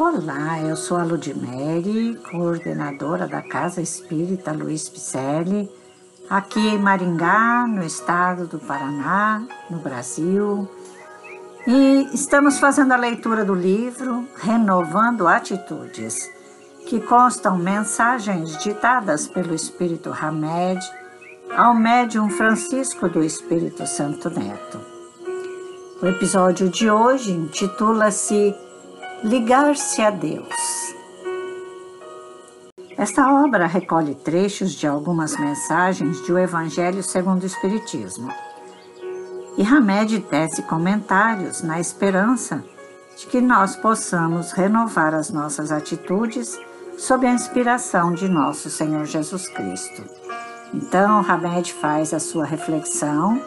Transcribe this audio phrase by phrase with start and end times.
[0.00, 5.68] Olá, eu sou a Ludmere, coordenadora da Casa Espírita Luiz Picelli,
[6.30, 10.70] aqui em Maringá, no estado do Paraná, no Brasil.
[11.66, 16.30] E estamos fazendo a leitura do livro Renovando Atitudes,
[16.86, 20.78] que constam mensagens ditadas pelo Espírito Hamed
[21.56, 24.80] ao médium Francisco do Espírito Santo Neto.
[26.00, 28.54] O episódio de hoje intitula-se
[29.24, 30.94] Ligar-se a Deus.
[32.96, 38.32] Esta obra recolhe trechos de algumas mensagens do Evangelho segundo o Espiritismo.
[39.56, 42.64] E Hamed tece comentários na esperança
[43.16, 46.56] de que nós possamos renovar as nossas atitudes
[46.96, 50.04] sob a inspiração de nosso Senhor Jesus Cristo.
[50.72, 53.42] Então, Hamed faz a sua reflexão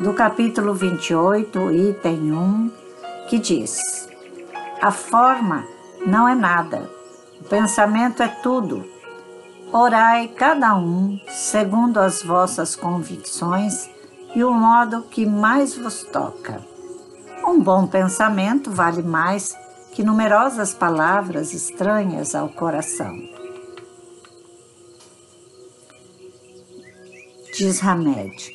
[0.00, 2.70] do capítulo 28, item 1,
[3.28, 4.08] que diz:
[4.84, 5.66] a forma
[6.06, 6.90] não é nada,
[7.40, 8.84] o pensamento é tudo.
[9.72, 13.88] Orai cada um segundo as vossas convicções
[14.34, 16.62] e o modo que mais vos toca.
[17.46, 19.56] Um bom pensamento vale mais
[19.92, 23.16] que numerosas palavras estranhas ao coração.
[27.56, 28.54] Diz Hamed.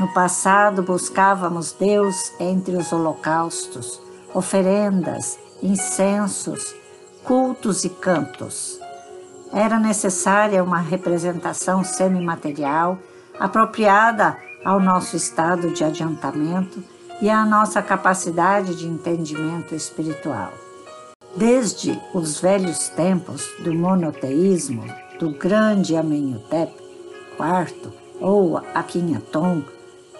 [0.00, 6.74] No passado buscávamos Deus entre os holocaustos oferendas, incensos,
[7.24, 8.78] cultos e cantos.
[9.52, 12.98] Era necessária uma representação semimaterial
[13.38, 16.82] apropriada ao nosso estado de adiantamento
[17.20, 20.52] e à nossa capacidade de entendimento espiritual.
[21.36, 24.84] Desde os velhos tempos do monoteísmo,
[25.18, 26.72] do grande Amenhotep
[27.38, 29.62] IV ou Akhenaton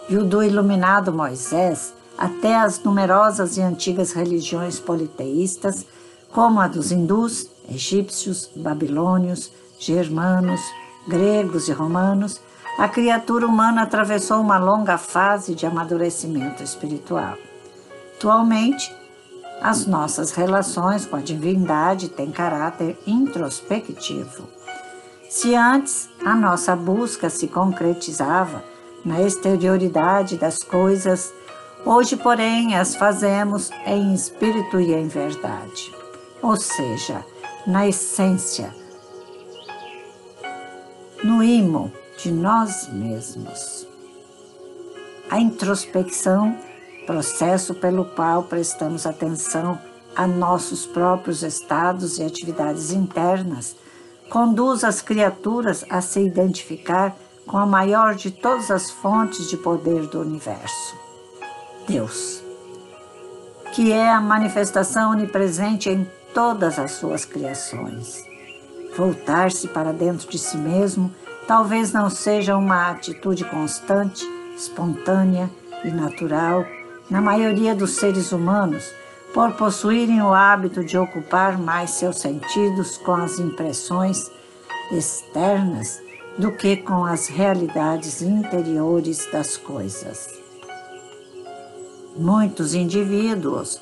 [0.09, 5.87] e o do iluminado Moisés, até as numerosas e antigas religiões politeístas,
[6.33, 10.61] como a dos hindus, egípcios, babilônios, germanos,
[11.07, 12.41] gregos e romanos,
[12.77, 17.37] a criatura humana atravessou uma longa fase de amadurecimento espiritual.
[18.17, 18.93] Atualmente,
[19.61, 24.49] as nossas relações com a divindade têm caráter introspectivo.
[25.28, 28.65] Se antes a nossa busca se concretizava
[29.05, 31.33] na exterioridade das coisas
[31.91, 35.91] Hoje, porém, as fazemos em espírito e em verdade,
[36.43, 37.25] ou seja,
[37.66, 38.75] na essência,
[41.25, 43.88] no imo de nós mesmos.
[45.31, 46.59] A introspecção,
[47.06, 49.78] processo pelo qual prestamos atenção
[50.15, 53.75] a nossos próprios estados e atividades internas,
[54.28, 57.16] conduz as criaturas a se identificar
[57.47, 61.08] com a maior de todas as fontes de poder do universo
[61.88, 62.44] Deus,
[63.75, 68.22] que é a manifestação onipresente em todas as suas criações.
[68.94, 71.10] Voltar-se para dentro de si mesmo
[71.47, 74.22] talvez não seja uma atitude constante,
[74.54, 75.48] espontânea
[75.82, 76.66] e natural
[77.09, 78.93] na maioria dos seres humanos,
[79.32, 84.31] por possuírem o hábito de ocupar mais seus sentidos com as impressões
[84.93, 86.03] externas
[86.37, 90.47] do que com as realidades interiores das coisas.
[92.17, 93.81] Muitos indivíduos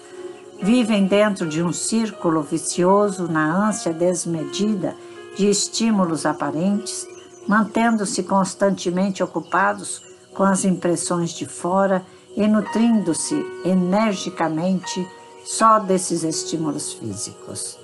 [0.62, 4.94] vivem dentro de um círculo vicioso na ânsia desmedida
[5.36, 7.06] de estímulos aparentes,
[7.46, 10.02] mantendo-se constantemente ocupados
[10.34, 12.04] com as impressões de fora
[12.36, 15.06] e nutrindo-se energicamente
[15.44, 17.78] só desses estímulos físicos.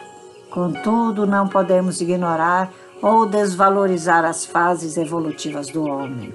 [0.50, 2.70] Contudo, não podemos ignorar
[3.00, 6.34] ou desvalorizar as fases evolutivas do homem,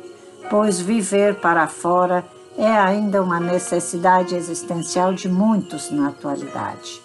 [0.50, 2.26] pois viver para fora
[2.58, 7.02] é ainda uma necessidade existencial de muitos na atualidade.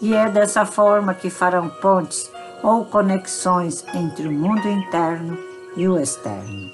[0.00, 2.30] E é dessa forma que farão pontes
[2.62, 5.36] ou conexões entre o mundo interno
[5.76, 6.70] e o externo,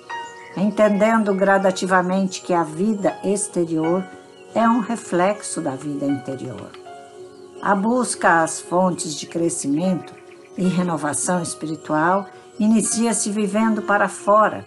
[0.57, 4.05] entendendo gradativamente que a vida exterior
[4.55, 6.71] é um reflexo da vida interior.
[7.61, 10.15] A busca às fontes de crescimento
[10.57, 12.27] e renovação espiritual
[12.59, 14.65] inicia-se vivendo para fora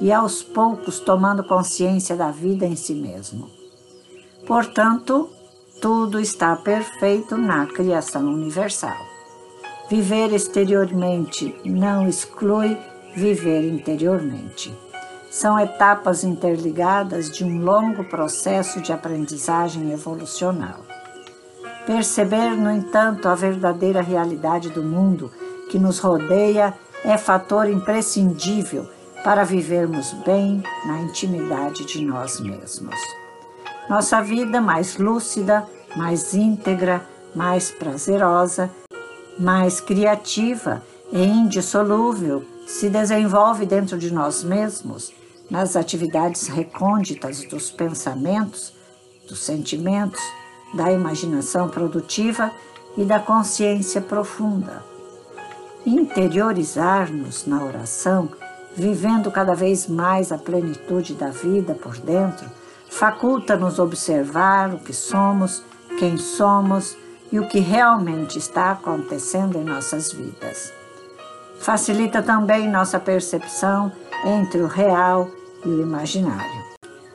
[0.00, 3.50] e aos poucos tomando consciência da vida em si mesmo.
[4.46, 5.28] Portanto,
[5.80, 8.96] tudo está perfeito na criação universal.
[9.88, 12.76] Viver exteriormente não exclui
[13.14, 14.74] viver interiormente.
[15.30, 20.80] São etapas interligadas de um longo processo de aprendizagem evolucional.
[21.86, 25.30] Perceber, no entanto, a verdadeira realidade do mundo
[25.70, 26.74] que nos rodeia
[27.04, 28.88] é fator imprescindível
[29.22, 32.94] para vivermos bem na intimidade de nós mesmos.
[33.88, 38.70] Nossa vida mais lúcida, mais íntegra, mais prazerosa,
[39.38, 40.82] mais criativa
[41.12, 45.12] e indissolúvel se desenvolve dentro de nós mesmos,
[45.50, 48.72] nas atividades recônditas dos pensamentos,
[49.28, 50.20] dos sentimentos,
[50.72, 52.52] da imaginação produtiva
[52.96, 54.84] e da consciência profunda.
[55.84, 58.28] Interiorizar-nos na oração,
[58.74, 62.48] vivendo cada vez mais a plenitude da vida por dentro,
[62.88, 65.62] faculta-nos observar o que somos,
[65.98, 66.96] quem somos
[67.32, 70.72] e o que realmente está acontecendo em nossas vidas.
[71.60, 73.92] Facilita também nossa percepção
[74.24, 75.28] entre o real
[75.64, 76.64] e o imaginário,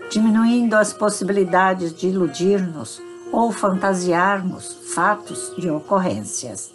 [0.09, 3.01] diminuindo as possibilidades de iludir-nos
[3.31, 6.71] ou fantasiarmos fatos e ocorrências.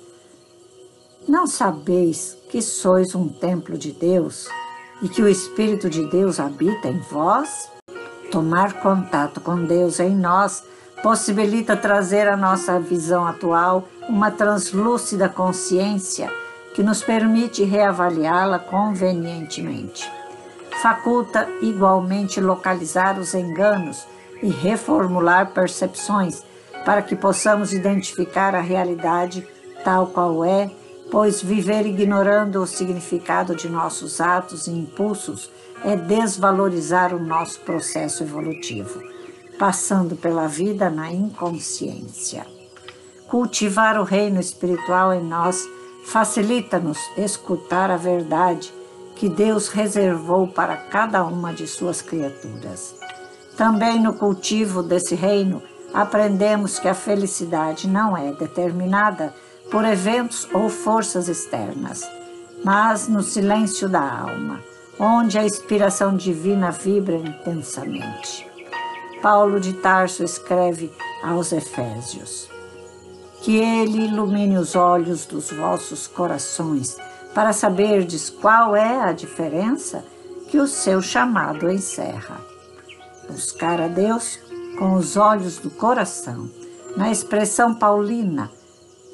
[1.29, 4.49] Não sabeis que sois um templo de Deus
[5.03, 7.71] e que o Espírito de Deus habita em vós?
[8.31, 10.63] Tomar contato com Deus em nós
[11.03, 16.31] possibilita trazer à nossa visão atual uma translúcida consciência
[16.75, 20.11] que nos permite reavaliá-la convenientemente.
[20.83, 24.07] Faculta igualmente localizar os enganos
[24.43, 26.43] e reformular percepções
[26.85, 29.47] para que possamos identificar a realidade
[29.85, 30.71] tal qual é,
[31.11, 35.51] pois viver ignorando o significado de nossos atos e impulsos
[35.85, 39.03] é desvalorizar o nosso processo evolutivo,
[39.59, 42.47] passando pela vida na inconsciência.
[43.29, 45.67] Cultivar o reino espiritual em nós
[46.05, 48.73] facilita-nos escutar a verdade
[49.17, 52.95] que Deus reservou para cada uma de suas criaturas.
[53.57, 55.63] Também no cultivo desse reino,
[55.93, 59.35] aprendemos que a felicidade não é determinada
[59.71, 62.03] por eventos ou forças externas,
[62.65, 64.61] mas no silêncio da alma
[65.03, 68.47] onde a inspiração divina vibra intensamente.
[69.23, 70.93] Paulo de Tarso escreve
[71.25, 72.51] aos Efésios:
[73.41, 76.99] Que ele ilumine os olhos dos vossos corações,
[77.35, 80.05] para saberdes qual é a diferença
[80.49, 82.39] que o seu chamado encerra.
[83.27, 84.39] Buscar a Deus
[84.79, 86.51] com os olhos do coração,
[86.95, 88.51] na expressão paulina,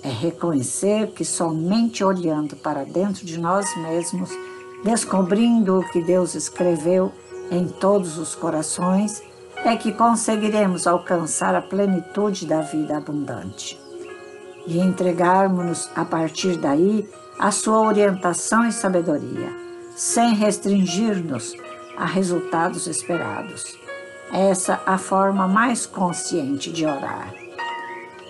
[0.07, 4.31] é reconhecer que somente olhando para dentro de nós mesmos
[4.85, 7.11] descobrindo o que Deus escreveu
[7.51, 9.21] em todos os corações,
[9.65, 13.81] é que conseguiremos alcançar a plenitude da vida abundante.
[14.65, 19.53] E entregarmos-nos a partir daí a sua orientação e sabedoria,
[19.97, 21.53] sem restringir-nos
[21.97, 23.77] a resultados esperados.
[24.33, 27.46] Essa a forma mais consciente de orar.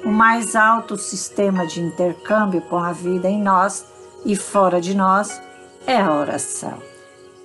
[0.04, 3.84] O mais alto sistema de intercâmbio com a vida em nós
[4.24, 5.42] e fora de nós
[5.86, 6.80] é a oração.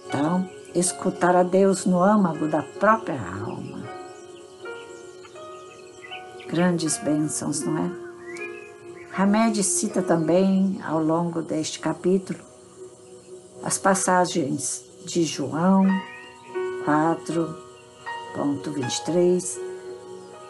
[0.07, 3.81] Então, escutar a Deus no âmago da própria alma.
[6.47, 7.91] Grandes bênçãos, não é?
[9.17, 12.39] Hamed cita também, ao longo deste capítulo,
[13.63, 15.85] as passagens de João
[16.85, 19.57] 4.23,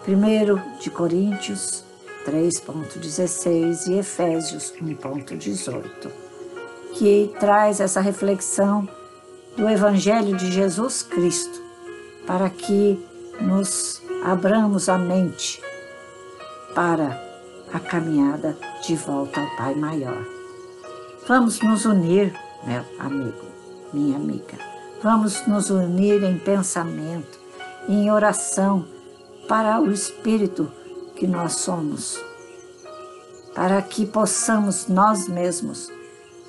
[0.07, 1.83] 1 de Coríntios
[2.25, 6.31] 3.16 e Efésios 1.18
[6.93, 8.87] que traz essa reflexão
[9.55, 11.61] do Evangelho de Jesus Cristo,
[12.25, 13.03] para que
[13.39, 15.61] nos abramos a mente
[16.75, 17.19] para
[17.73, 20.25] a caminhada de volta ao Pai Maior.
[21.27, 23.45] Vamos nos unir, meu amigo,
[23.93, 24.57] minha amiga.
[25.01, 27.39] Vamos nos unir em pensamento,
[27.89, 28.85] em oração
[29.47, 30.71] para o Espírito
[31.21, 32.19] que nós somos,
[33.53, 35.87] para que possamos nós mesmos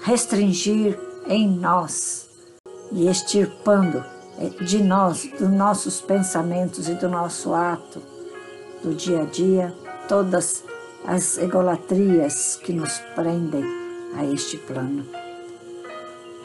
[0.01, 2.27] restringir em nós
[2.91, 4.03] e extirpando
[4.39, 8.03] eh, de nós, dos nossos pensamentos e do nosso ato,
[8.83, 9.75] do dia a dia,
[10.09, 10.65] todas
[11.05, 13.65] as egolatrias que nos prendem
[14.17, 15.05] a este plano.